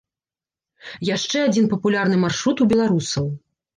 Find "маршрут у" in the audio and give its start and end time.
2.25-2.71